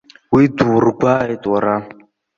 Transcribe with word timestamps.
Уи 0.33 0.45
дургәааит 0.57 1.43
уара. 1.51 1.75